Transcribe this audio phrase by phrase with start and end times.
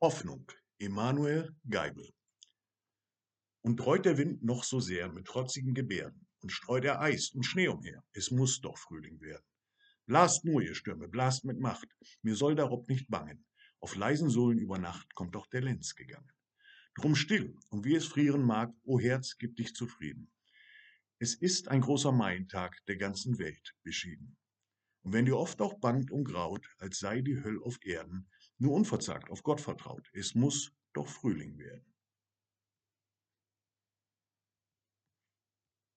[0.00, 0.46] Hoffnung,
[0.78, 2.12] Emanuel Geibel.
[3.62, 7.44] Und dreut der Wind noch so sehr mit trotzigen Gebärden, und streut er Eis und
[7.44, 9.46] Schnee umher, es muss doch Frühling werden.
[10.06, 11.88] Blast nur, ihr Stürme, blast mit Macht,
[12.22, 13.46] mir soll darob nicht bangen,
[13.80, 16.32] auf leisen Sohlen über Nacht kommt doch der Lenz gegangen.
[16.96, 20.30] Drum still, und wie es frieren mag, o Herz, gib dich zufrieden.
[21.18, 24.36] Es ist ein großer Maientag der ganzen Welt beschieden.
[25.04, 28.26] Und wenn dir oft auch bangt und graut, als sei die Höll auf Erden,
[28.58, 31.93] nur unverzagt auf Gott vertraut, es muss doch Frühling werden.